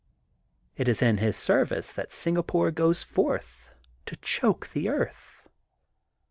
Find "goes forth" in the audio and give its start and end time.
2.71-3.69